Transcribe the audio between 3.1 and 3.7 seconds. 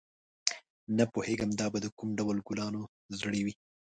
زړي وي.